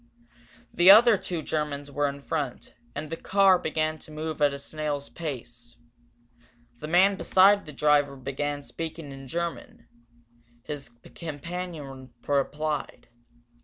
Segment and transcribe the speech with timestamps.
[0.73, 4.57] The other two Germans were in front, and the car began to move at a
[4.57, 5.75] snail's pace.
[6.79, 9.85] The man beside the driver began speaking in German,
[10.63, 13.09] his companion replied.